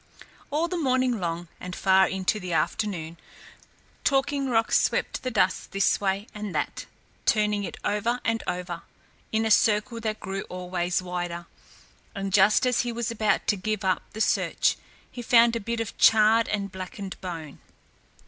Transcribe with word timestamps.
All 0.49 0.67
the 0.67 0.77
long 0.77 0.83
morning 1.11 1.47
and 1.59 1.75
far 1.75 2.07
into 2.07 2.39
the 2.39 2.53
afternoon, 2.53 3.17
Talking 4.03 4.49
Rock 4.49 4.71
swept 4.71 5.21
the 5.21 5.29
dust 5.29 5.73
this 5.73 6.01
way 6.01 6.25
and 6.33 6.55
that, 6.55 6.87
turning 7.27 7.63
it 7.65 7.77
over 7.85 8.19
and 8.25 8.41
over, 8.47 8.81
in 9.31 9.45
a 9.45 9.51
circle 9.51 9.99
that 9.99 10.19
grew 10.19 10.41
always 10.49 11.03
wider, 11.03 11.45
and 12.15 12.33
just 12.33 12.65
as 12.65 12.79
he 12.79 12.91
was 12.91 13.11
about 13.11 13.45
to 13.45 13.55
give 13.55 13.85
up 13.85 14.01
the 14.13 14.21
search, 14.21 14.75
he 15.11 15.21
found 15.21 15.55
a 15.55 15.59
bit 15.59 15.79
of 15.79 15.95
charred 15.99 16.47
and 16.49 16.71
blackened 16.71 17.21
bone. 17.21 17.59